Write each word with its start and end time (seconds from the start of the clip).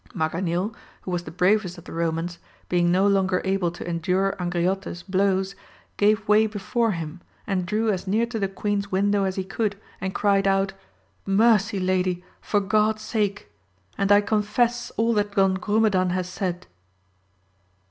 Maganil, 0.15 0.73
who 1.03 1.11
was 1.11 1.25
the 1.25 1.29
bravest 1.29 1.77
of 1.77 1.83
the 1.83 1.91
Eomans, 1.91 2.39
being 2.69 2.91
no 2.91 3.05
longer 3.05 3.39
able 3.45 3.69
to 3.69 3.87
endure 3.87 4.35
Angriote's 4.39 5.03
blows, 5.03 5.53
gave 5.97 6.27
way 6.27 6.47
before 6.47 6.93
him, 6.93 7.21
and 7.45 7.67
drew 7.67 7.91
as 7.91 8.07
near 8.07 8.25
to 8.25 8.39
the 8.39 8.47
queen's 8.47 8.91
win 8.91 9.11
dow 9.11 9.25
as 9.25 9.35
he 9.35 9.43
could, 9.43 9.79
and 10.01 10.15
cried 10.15 10.47
out, 10.47 10.73
Mercy 11.27 11.79
lady, 11.79 12.23
for 12.41 12.59
God's 12.59 13.03
sake! 13.03 13.51
and 13.95 14.11
I 14.11 14.21
confess 14.21 14.89
all 14.97 15.13
that 15.13 15.35
Don 15.35 15.55
Grumedan 15.57 16.09
has 16.13 16.27
said. 16.27 16.65